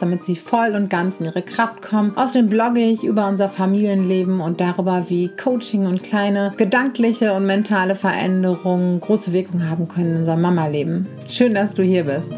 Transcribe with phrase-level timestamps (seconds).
[0.00, 2.16] damit sie voll und ganz in ihre Kraft kommen.
[2.16, 7.96] Außerdem blogge ich über unser Familienleben und darüber, wie Coaching und kleine gedankliche und mentale
[7.96, 11.06] Veränderungen große Wirkung haben können in unserem Mama-Leben.
[11.28, 12.30] Schön, dass du hier bist.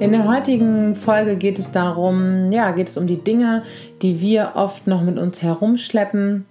[0.00, 3.64] In der heutigen Folge geht es darum, ja, geht es um die Dinge,
[4.00, 6.46] die wir oft noch mit uns herumschleppen,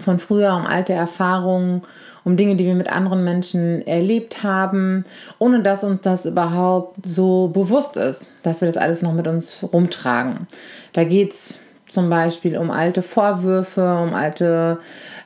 [0.00, 1.82] von früher, um alte Erfahrungen,
[2.24, 5.04] um Dinge, die wir mit anderen Menschen erlebt haben,
[5.38, 9.64] ohne dass uns das überhaupt so bewusst ist, dass wir das alles noch mit uns
[9.72, 10.46] rumtragen.
[10.92, 14.78] Da geht es zum Beispiel um alte Vorwürfe, um alte,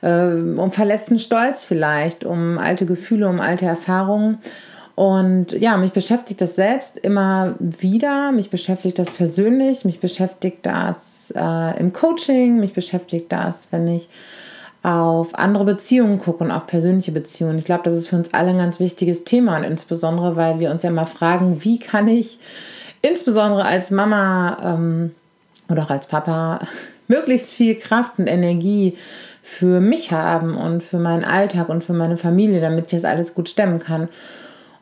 [0.03, 4.39] äh, um verletzten Stolz vielleicht, um alte Gefühle, um alte Erfahrungen.
[4.95, 11.33] Und ja, mich beschäftigt das selbst immer wieder, mich beschäftigt das persönlich, mich beschäftigt das
[11.37, 14.09] äh, im Coaching, mich beschäftigt das, wenn ich
[14.85, 17.59] auf andere Beziehungen gucken, auf persönliche Beziehungen.
[17.59, 20.71] Ich glaube, das ist für uns alle ein ganz wichtiges Thema und insbesondere, weil wir
[20.71, 22.39] uns ja mal fragen, wie kann ich
[23.01, 25.13] insbesondere als Mama ähm,
[25.71, 26.61] oder auch als Papa
[27.09, 28.99] möglichst viel Kraft und Energie
[29.43, 33.35] für mich haben und für meinen Alltag und für meine Familie, damit ich das alles
[33.35, 34.09] gut stemmen kann.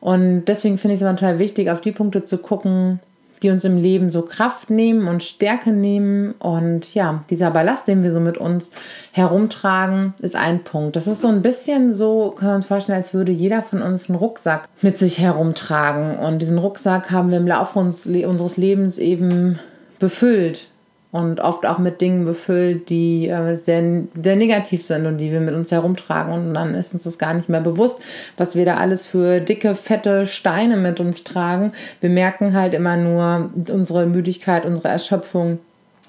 [0.00, 2.98] Und deswegen finde ich es immer total wichtig, auf die Punkte zu gucken,
[3.42, 6.32] die uns im Leben so Kraft nehmen und Stärke nehmen.
[6.38, 8.70] Und ja, dieser Ballast, den wir so mit uns
[9.12, 10.96] herumtragen, ist ein Punkt.
[10.96, 14.08] Das ist so ein bisschen so, können wir uns vorstellen, als würde jeder von uns
[14.08, 16.18] einen Rucksack mit sich herumtragen.
[16.18, 19.58] Und diesen Rucksack haben wir im Laufe unseres Lebens eben
[19.98, 20.71] befüllt
[21.12, 25.40] und oft auch mit Dingen befüllt, die äh, sehr, sehr negativ sind und die wir
[25.40, 26.32] mit uns herumtragen.
[26.32, 27.98] Und dann ist uns das gar nicht mehr bewusst,
[28.38, 31.72] was wir da alles für dicke, fette Steine mit uns tragen.
[32.00, 35.58] Wir merken halt immer nur unsere Müdigkeit, unsere Erschöpfung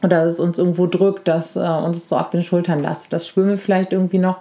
[0.02, 3.12] oder dass es uns irgendwo drückt, dass äh, uns so auf den Schultern lasst.
[3.12, 4.38] Das spüren wir vielleicht irgendwie noch.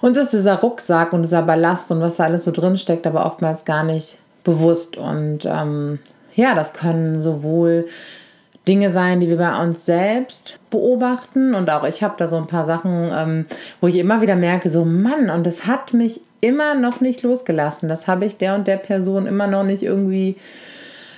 [0.00, 3.06] Und das ist dieser Rucksack und dieser Ballast und was da alles so drin steckt,
[3.06, 4.96] aber oftmals gar nicht bewusst.
[4.96, 5.98] Und ähm,
[6.34, 7.86] ja, das können sowohl
[8.66, 11.54] Dinge sein, die wir bei uns selbst beobachten.
[11.54, 13.46] Und auch ich habe da so ein paar Sachen, ähm,
[13.80, 17.88] wo ich immer wieder merke, so Mann, und das hat mich immer noch nicht losgelassen.
[17.88, 20.36] Das habe ich der und der Person immer noch nicht irgendwie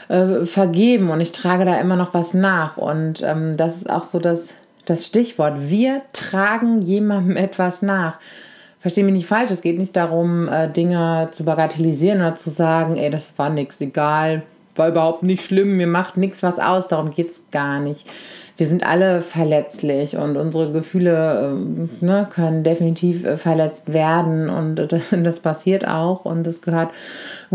[0.09, 1.11] äh, vergeben.
[1.11, 2.77] Und ich trage da immer noch was nach.
[2.77, 4.55] Und ähm, das ist auch so das,
[4.85, 5.69] das Stichwort.
[5.69, 8.19] Wir tragen jemandem etwas nach.
[8.81, 12.97] Verstehe mich nicht falsch, es geht nicht darum, äh, Dinge zu bagatellisieren oder zu sagen,
[12.97, 14.43] ey, das war nichts, egal,
[14.79, 18.07] war überhaupt nicht schlimm, mir macht nichts was aus, darum geht es gar nicht.
[18.59, 21.55] Wir sind alle verletzlich und unsere Gefühle
[22.01, 26.91] äh, ne, können definitiv äh, verletzt werden und äh, das passiert auch und das gehört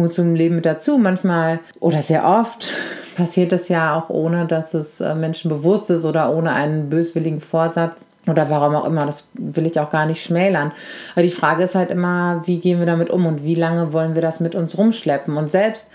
[0.10, 0.98] zum Leben mit dazu.
[0.98, 2.72] Manchmal oder sehr oft
[3.16, 8.06] passiert es ja auch ohne, dass es Menschen bewusst ist oder ohne einen böswilligen Vorsatz
[8.28, 10.72] oder warum auch immer, das will ich auch gar nicht schmälern.
[11.14, 14.14] Aber die Frage ist halt immer, wie gehen wir damit um und wie lange wollen
[14.14, 15.36] wir das mit uns rumschleppen?
[15.38, 15.90] Und selbst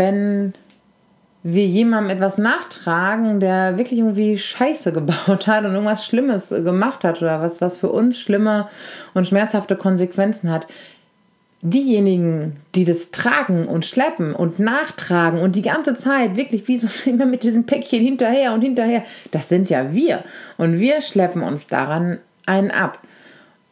[0.00, 0.54] wenn
[1.42, 7.22] wir jemandem etwas nachtragen, der wirklich irgendwie Scheiße gebaut hat und irgendwas Schlimmes gemacht hat
[7.22, 8.68] oder was, was für uns schlimme
[9.14, 10.66] und schmerzhafte Konsequenzen hat.
[11.62, 16.88] Diejenigen, die das tragen und schleppen und nachtragen und die ganze Zeit wirklich wie so
[17.08, 20.24] immer mit diesem Päckchen hinterher und hinterher, das sind ja wir.
[20.56, 22.98] Und wir schleppen uns daran einen ab.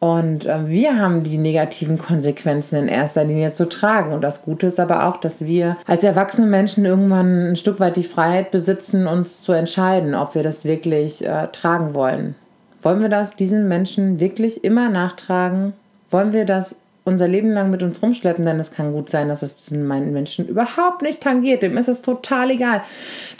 [0.01, 4.13] Und äh, wir haben die negativen Konsequenzen in erster Linie zu tragen.
[4.13, 7.97] Und das Gute ist aber auch, dass wir als erwachsene Menschen irgendwann ein Stück weit
[7.97, 12.37] die Freiheit besitzen, uns zu entscheiden, ob wir das wirklich äh, tragen wollen.
[12.83, 15.73] Wollen wir das diesen Menschen wirklich immer nachtragen?
[16.11, 18.45] Wollen wir das unser Leben lang mit uns rumschleppen?
[18.45, 21.65] Denn es kann gut sein, dass es diesen Menschen überhaupt nicht tangiert.
[21.65, 22.83] Dem ist es total egal.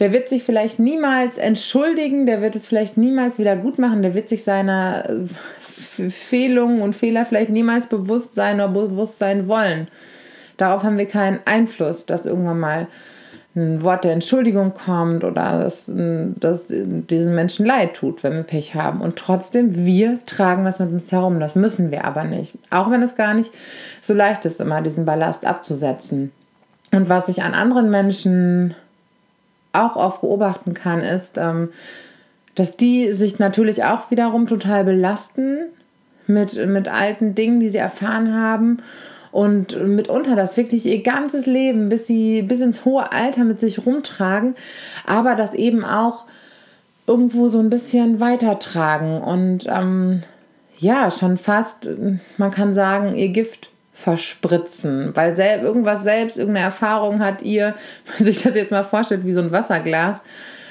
[0.01, 4.15] Der wird sich vielleicht niemals entschuldigen, der wird es vielleicht niemals wieder gut machen, der
[4.15, 5.27] wird sich seiner äh,
[6.09, 9.89] Fehlungen und Fehler vielleicht niemals bewusst sein oder bewusst sein wollen.
[10.57, 12.87] Darauf haben wir keinen Einfluss, dass irgendwann mal
[13.57, 18.75] ein Wort der Entschuldigung kommt oder dass, dass diesen Menschen leid tut, wenn wir Pech
[18.75, 19.01] haben.
[19.01, 21.41] Und trotzdem, wir tragen das mit uns herum.
[21.41, 22.59] Das müssen wir aber nicht.
[22.71, 23.51] Auch wenn es gar nicht
[24.01, 26.33] so leicht ist, immer diesen Ballast abzusetzen.
[26.93, 28.75] Und was ich an anderen Menschen
[29.73, 31.71] auch oft beobachten kann, ist, ähm,
[32.55, 35.67] dass die sich natürlich auch wiederum total belasten
[36.29, 38.79] mit, mit alten Dingen, die sie erfahren haben
[39.33, 43.85] und mitunter das wirklich ihr ganzes Leben bis sie bis ins hohe Alter mit sich
[43.85, 44.55] rumtragen,
[45.07, 46.25] aber das eben auch
[47.07, 50.23] irgendwo so ein bisschen weitertragen und ähm,
[50.79, 51.89] ja, schon fast,
[52.37, 57.75] man kann sagen, ihr Gift verspritzen, weil sel irgendwas selbst, irgendeine Erfahrung hat ihr,
[58.07, 60.23] wenn man sich das jetzt mal vorstellt, wie so ein Wasserglas,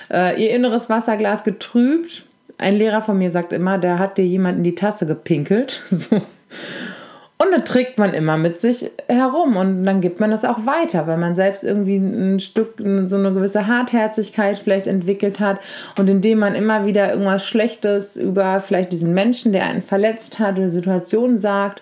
[0.10, 2.24] äh, ihr inneres Wasserglas getrübt.
[2.58, 5.82] Ein Lehrer von mir sagt immer, der hat dir jemand in die Tasse gepinkelt.
[5.92, 6.22] So.
[7.40, 11.06] Und dann trägt man immer mit sich herum und dann gibt man das auch weiter,
[11.06, 15.60] weil man selbst irgendwie ein Stück, so eine gewisse Hartherzigkeit vielleicht entwickelt hat
[16.00, 20.58] und indem man immer wieder irgendwas Schlechtes über vielleicht diesen Menschen, der einen verletzt hat
[20.58, 21.82] oder Situationen sagt,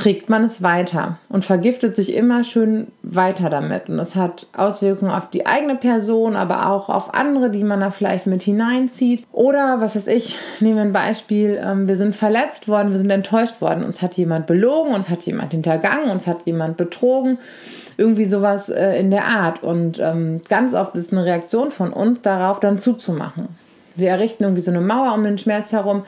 [0.00, 3.90] trägt man es weiter und vergiftet sich immer schön weiter damit.
[3.90, 7.90] Und das hat Auswirkungen auf die eigene Person, aber auch auf andere, die man da
[7.90, 9.26] vielleicht mit hineinzieht.
[9.30, 13.10] Oder, was weiß ich, nehmen wir ein Beispiel, ähm, wir sind verletzt worden, wir sind
[13.10, 17.36] enttäuscht worden, uns hat jemand belogen, uns hat jemand hintergangen, uns hat jemand betrogen.
[17.98, 19.62] Irgendwie sowas äh, in der Art.
[19.62, 23.48] Und ähm, ganz oft ist eine Reaktion von uns darauf, dann zuzumachen.
[23.96, 26.04] Wir errichten irgendwie so eine Mauer um den Schmerz herum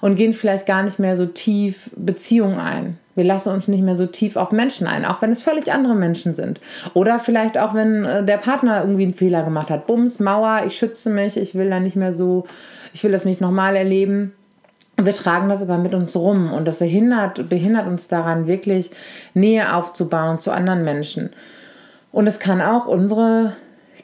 [0.00, 2.98] und gehen vielleicht gar nicht mehr so tief Beziehungen ein.
[3.14, 5.94] Wir lassen uns nicht mehr so tief auf Menschen ein, auch wenn es völlig andere
[5.94, 6.60] Menschen sind.
[6.94, 9.86] Oder vielleicht auch, wenn äh, der Partner irgendwie einen Fehler gemacht hat.
[9.86, 12.46] Bums, Mauer, ich schütze mich, ich will da nicht mehr so,
[12.92, 14.32] ich will das nicht nochmal erleben.
[14.96, 18.90] Wir tragen das aber mit uns rum und das behindert, behindert uns daran, wirklich
[19.34, 21.30] Nähe aufzubauen zu anderen Menschen.
[22.12, 23.56] Und es kann auch unsere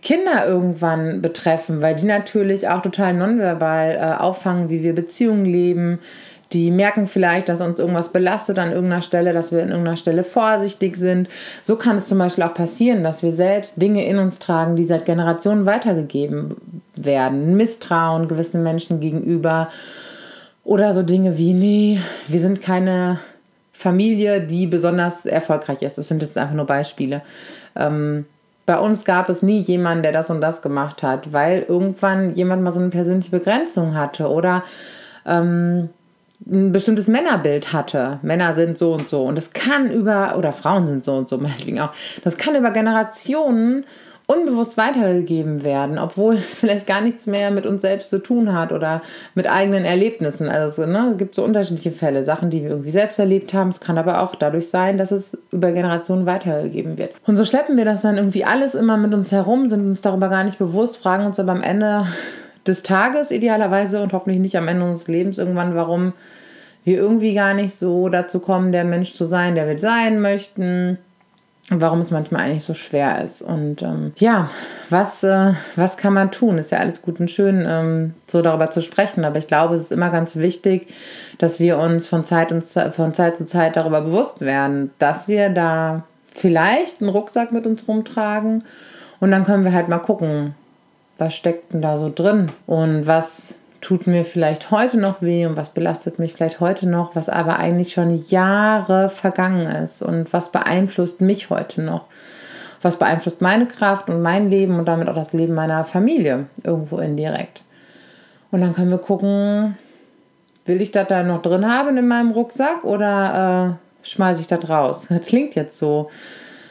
[0.03, 5.99] Kinder irgendwann betreffen, weil die natürlich auch total nonverbal äh, auffangen, wie wir Beziehungen leben.
[6.53, 10.25] Die merken vielleicht, dass uns irgendwas belastet an irgendeiner Stelle, dass wir an irgendeiner Stelle
[10.25, 11.29] vorsichtig sind.
[11.63, 14.85] So kann es zum Beispiel auch passieren, dass wir selbst Dinge in uns tragen, die
[14.85, 16.57] seit Generationen weitergegeben
[16.97, 17.57] werden.
[17.57, 19.69] Misstrauen gewissen Menschen gegenüber.
[20.65, 23.21] Oder so Dinge wie, nee, wir sind keine
[23.73, 25.99] Familie, die besonders erfolgreich ist.
[25.99, 27.23] Das sind jetzt einfach nur Beispiele.
[27.77, 28.27] Ähm,
[28.67, 32.63] bei uns gab es nie jemanden, der das und das gemacht hat, weil irgendwann jemand
[32.63, 34.65] mal so eine persönliche Begrenzung hatte oder
[35.27, 35.89] ähm,
[36.47, 38.19] ein bestimmtes Männerbild hatte.
[38.23, 39.23] Männer sind so und so.
[39.23, 41.93] Und das kann über, oder Frauen sind so und so, meinetwegen auch.
[42.25, 43.85] Das kann über Generationen
[44.27, 48.73] unbewusst weitergegeben werden, obwohl es vielleicht gar nichts mehr mit uns selbst zu tun hat
[48.73, 49.03] oder
[49.35, 50.49] mit eigenen Erlebnissen.
[50.49, 53.71] Also ne, es gibt so unterschiedliche Fälle, Sachen, die wir irgendwie selbst erlebt haben.
[53.71, 57.13] Es kann aber auch dadurch sein, dass es über Generationen weitergegeben wird.
[57.27, 60.29] Und so schleppen wir das dann irgendwie alles immer mit uns herum, sind uns darüber
[60.29, 62.07] gar nicht bewusst, fragen uns aber am Ende
[62.67, 66.13] des Tages idealerweise und hoffentlich nicht am Ende unseres Lebens irgendwann, warum
[66.85, 70.99] wir irgendwie gar nicht so dazu kommen, der Mensch zu sein, der wir sein möchten
[71.71, 73.43] warum es manchmal eigentlich so schwer ist.
[73.43, 74.51] Und ähm, ja,
[74.91, 76.59] was, äh, was kann man tun?
[76.59, 79.25] Ist ja alles gut und schön, ähm, so darüber zu sprechen.
[79.25, 80.93] Aber ich glaube, es ist immer ganz wichtig,
[81.39, 85.49] dass wir uns von Zeit, und von Zeit zu Zeit darüber bewusst werden, dass wir
[85.49, 88.65] da vielleicht einen Rucksack mit uns rumtragen.
[89.21, 90.55] Und dann können wir halt mal gucken,
[91.21, 95.57] was steckt denn da so drin und was tut mir vielleicht heute noch weh und
[95.57, 100.51] was belastet mich vielleicht heute noch, was aber eigentlich schon Jahre vergangen ist und was
[100.51, 102.07] beeinflusst mich heute noch.
[102.83, 106.99] Was beeinflusst meine Kraft und mein Leben und damit auch das Leben meiner Familie irgendwo
[106.99, 107.63] indirekt.
[108.51, 109.77] Und dann können wir gucken,
[110.65, 114.69] will ich das da noch drin haben in meinem Rucksack oder äh, schmeiße ich das
[114.69, 115.07] raus?
[115.11, 116.11] Das klingt jetzt so,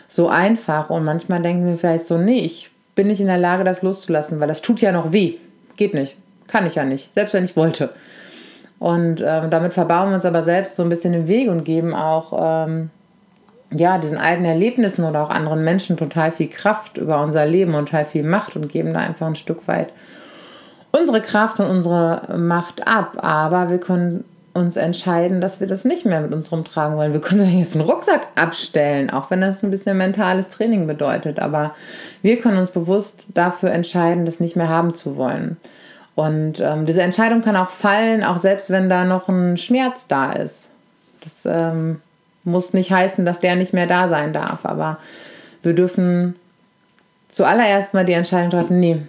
[0.07, 3.63] so einfach und manchmal denken wir vielleicht so, nee, ich bin nicht in der Lage,
[3.63, 5.35] das loszulassen, weil das tut ja noch weh.
[5.77, 6.17] Geht nicht.
[6.49, 7.91] Kann ich ja nicht, selbst wenn ich wollte.
[8.77, 11.93] Und ähm, damit verbauen wir uns aber selbst so ein bisschen den Weg und geben
[11.93, 12.89] auch ähm,
[13.71, 17.85] ja, diesen alten Erlebnissen oder auch anderen Menschen total viel Kraft über unser Leben und
[17.85, 19.93] total viel Macht und geben da einfach ein Stück weit
[20.91, 23.13] unsere Kraft und unsere Macht ab.
[23.21, 24.25] Aber wir können
[24.59, 27.13] uns entscheiden, dass wir das nicht mehr mit uns rumtragen wollen.
[27.13, 31.39] Wir können jetzt einen Rucksack abstellen, auch wenn das ein bisschen mentales Training bedeutet.
[31.39, 31.73] Aber
[32.21, 35.57] wir können uns bewusst dafür entscheiden, das nicht mehr haben zu wollen.
[36.15, 40.33] Und ähm, diese Entscheidung kann auch fallen, auch selbst wenn da noch ein Schmerz da
[40.33, 40.69] ist.
[41.23, 42.01] Das ähm,
[42.43, 44.97] muss nicht heißen, dass der nicht mehr da sein darf, aber
[45.63, 46.35] wir dürfen
[47.29, 49.01] zuallererst mal die Entscheidung treffen, nee,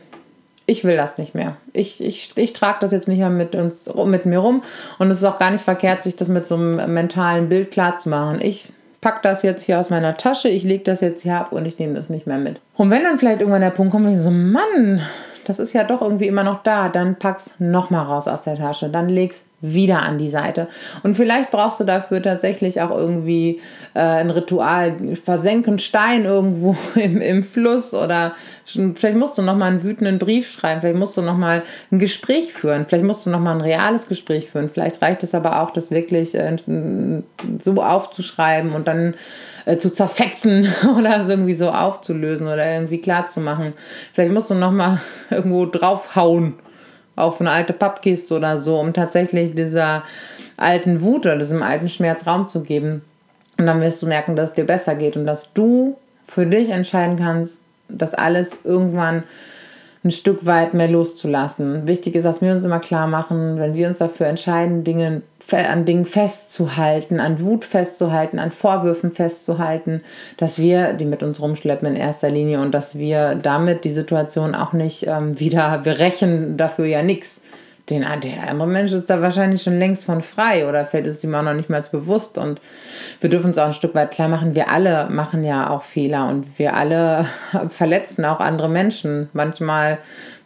[0.70, 1.56] ich will das nicht mehr.
[1.72, 4.62] Ich, ich, ich trage das jetzt nicht mehr mit, uns, mit mir rum
[4.98, 7.98] und es ist auch gar nicht verkehrt, sich das mit so einem mentalen Bild klar
[7.98, 8.40] zu machen.
[8.40, 11.66] Ich packe das jetzt hier aus meiner Tasche, ich lege das jetzt hier ab und
[11.66, 12.60] ich nehme das nicht mehr mit.
[12.76, 15.02] Und wenn dann vielleicht irgendwann der Punkt kommt, ich so, Mann,
[15.44, 18.90] das ist ja doch irgendwie immer noch da, dann pack's nochmal raus aus der Tasche,
[18.90, 20.68] dann leg's wieder an die Seite.
[21.02, 23.60] Und vielleicht brauchst du dafür tatsächlich auch irgendwie
[23.94, 29.82] äh, ein Ritual, versenken Stein irgendwo im, im Fluss oder vielleicht musst du nochmal einen
[29.82, 33.60] wütenden Brief schreiben, vielleicht musst du nochmal ein Gespräch führen, vielleicht musst du nochmal ein
[33.60, 36.56] reales Gespräch führen, vielleicht reicht es aber auch, das wirklich äh,
[37.60, 39.14] so aufzuschreiben und dann
[39.66, 43.74] äh, zu zerfetzen oder irgendwie so aufzulösen oder irgendwie klar zu machen.
[44.14, 45.00] Vielleicht musst du nochmal
[45.30, 46.54] irgendwo draufhauen
[47.20, 50.02] auf eine alte Pappkiste oder so, um tatsächlich dieser
[50.56, 53.02] alten Wut oder diesem alten Schmerz Raum zu geben.
[53.58, 55.96] Und dann wirst du merken, dass es dir besser geht und dass du
[56.26, 59.24] für dich entscheiden kannst, dass alles irgendwann
[60.02, 61.86] ein Stück weit mehr loszulassen.
[61.86, 65.84] Wichtig ist, dass wir uns immer klar machen, wenn wir uns dafür entscheiden, Dinge an
[65.84, 70.02] Dingen festzuhalten, an Wut festzuhalten, an Vorwürfen festzuhalten,
[70.36, 74.54] dass wir die mit uns rumschleppen in erster Linie und dass wir damit die Situation
[74.54, 77.40] auch nicht ähm, wieder, wir rächen dafür ja nichts.
[77.90, 81.34] Den, der andere Mensch ist da wahrscheinlich schon längst von frei oder fällt es ihm
[81.34, 82.38] auch noch nicht mal bewusst.
[82.38, 82.60] Und
[83.20, 86.28] wir dürfen uns auch ein Stück weit klar machen, wir alle machen ja auch Fehler
[86.28, 87.26] und wir alle
[87.68, 89.28] verletzen auch andere Menschen.
[89.32, 89.98] Manchmal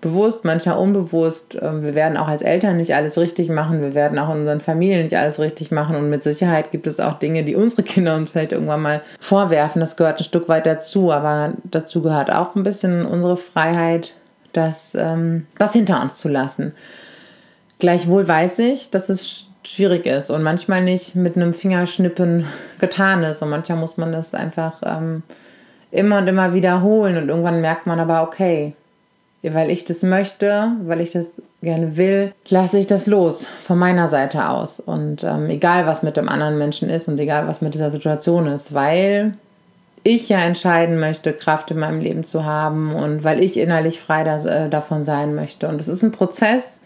[0.05, 1.59] bewusst, manchmal unbewusst.
[1.61, 3.81] Ähm, wir werden auch als Eltern nicht alles richtig machen.
[3.81, 5.97] Wir werden auch in unseren Familien nicht alles richtig machen.
[5.97, 9.81] Und mit Sicherheit gibt es auch Dinge, die unsere Kinder uns vielleicht irgendwann mal vorwerfen.
[9.81, 11.11] Das gehört ein Stück weit dazu.
[11.11, 14.13] Aber dazu gehört auch ein bisschen unsere Freiheit,
[14.53, 16.75] das, ähm, das hinter uns zu lassen.
[17.85, 22.47] Gleichwohl weiß ich, dass es schwierig ist und manchmal nicht mit einem Fingerschnippen
[22.79, 23.43] getan ist.
[23.43, 25.23] Und manchmal muss man das einfach ähm,
[25.91, 27.19] immer und immer wiederholen.
[27.19, 28.73] Und irgendwann merkt man aber, okay,
[29.43, 34.09] weil ich das möchte, weil ich das gerne will, lasse ich das los von meiner
[34.09, 34.81] Seite aus.
[34.81, 38.47] Und ähm, egal, was mit dem anderen Menschen ist und egal, was mit dieser Situation
[38.47, 39.35] ist, weil
[40.05, 44.25] ich ja entscheiden möchte, Kraft in meinem Leben zu haben und weil ich innerlich frei
[44.25, 45.69] das, äh, davon sein möchte.
[45.69, 46.81] Und es ist ein Prozess.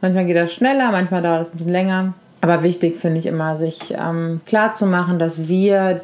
[0.00, 2.14] Manchmal geht das schneller, manchmal dauert es ein bisschen länger.
[2.40, 4.74] Aber wichtig finde ich immer, sich ähm, klar
[5.18, 6.02] dass wir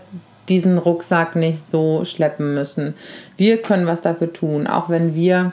[0.49, 2.95] diesen Rucksack nicht so schleppen müssen.
[3.37, 5.53] Wir können was dafür tun, auch wenn wir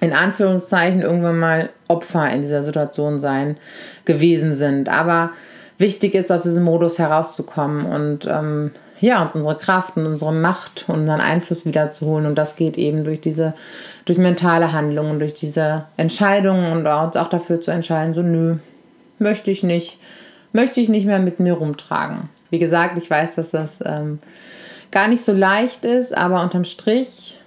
[0.00, 3.56] in Anführungszeichen irgendwann mal Opfer in dieser Situation sein
[4.04, 4.88] gewesen sind.
[4.88, 5.30] Aber
[5.78, 8.70] wichtig ist, aus diesem Modus herauszukommen und ähm,
[9.04, 12.24] ja, und unsere Kraft und unsere Macht und unseren Einfluss wiederzuholen.
[12.24, 13.52] Und das geht eben durch diese,
[14.06, 18.56] durch mentale Handlungen, durch diese Entscheidungen und uns auch dafür zu entscheiden, so nö,
[19.18, 19.98] möchte ich nicht,
[20.52, 22.30] möchte ich nicht mehr mit mir rumtragen.
[22.48, 24.20] Wie gesagt, ich weiß, dass das ähm,
[24.90, 27.38] gar nicht so leicht ist, aber unterm Strich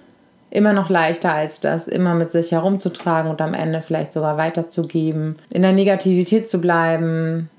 [0.50, 5.36] immer noch leichter als das immer mit sich herumzutragen und am Ende vielleicht sogar weiterzugeben,
[5.50, 7.50] in der Negativität zu bleiben,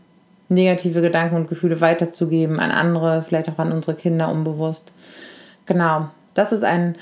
[0.49, 4.91] negative Gedanken und Gefühle weiterzugeben an andere, vielleicht auch an unsere Kinder unbewusst.
[5.65, 6.95] Genau, das ist ein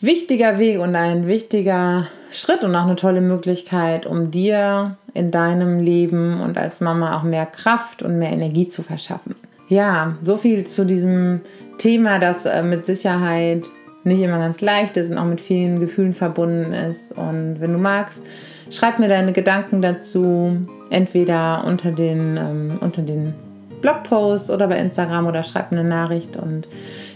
[0.00, 5.80] wichtiger Weg und ein wichtiger Schritt und auch eine tolle Möglichkeit, um dir in deinem
[5.80, 9.34] Leben und als Mama auch mehr Kraft und mehr Energie zu verschaffen.
[9.68, 11.42] Ja, so viel zu diesem
[11.78, 13.64] Thema, das äh, mit Sicherheit
[14.02, 17.16] nicht immer ganz leicht ist und auch mit vielen Gefühlen verbunden ist.
[17.16, 18.24] Und wenn du magst,
[18.70, 20.56] schreib mir deine Gedanken dazu,
[20.90, 23.34] entweder unter den, ähm, unter den
[23.80, 26.36] Blogpost oder bei Instagram oder schreib mir eine Nachricht.
[26.36, 26.66] Und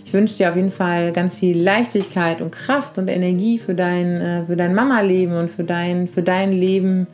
[0.04, 4.20] ich wünsche dir auf jeden Fall ganz viel Leichtigkeit und Kraft und Energie für dein,
[4.20, 7.06] äh, für dein Mama-Leben und für dein, für dein Leben,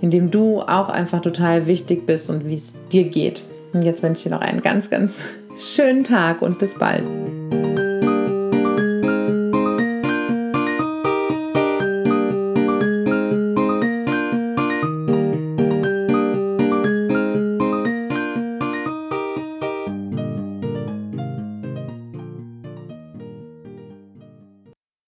[0.00, 3.42] in dem du auch einfach total wichtig bist und wie es dir geht.
[3.72, 5.22] Und jetzt wünsche ich dir noch einen ganz, ganz
[5.58, 7.04] schönen Tag und bis bald.